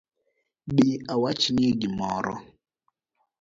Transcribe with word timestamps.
Bi 0.73 0.89
awachnie 1.13 1.67
gimoro 1.79 2.33